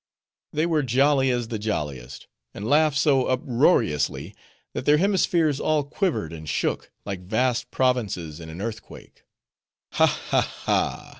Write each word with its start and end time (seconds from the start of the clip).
They 0.51 0.65
were 0.65 0.81
jolly 0.81 1.29
as 1.29 1.49
the 1.49 1.59
jolliest; 1.59 2.25
and 2.55 2.67
laughed 2.67 2.97
so 2.97 3.25
uproariously, 3.27 4.33
that 4.73 4.87
their 4.87 4.97
hemispheres 4.97 5.59
all 5.59 5.83
quivered 5.83 6.33
and 6.33 6.49
shook, 6.49 6.89
like 7.05 7.19
vast 7.19 7.69
provinces 7.69 8.39
in 8.39 8.49
an 8.49 8.61
earthquake. 8.63 9.21
Ha! 9.91 10.07
ha! 10.07 10.41
ha! 10.41 11.09